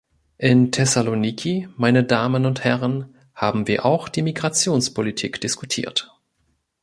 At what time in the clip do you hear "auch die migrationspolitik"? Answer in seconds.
3.85-5.39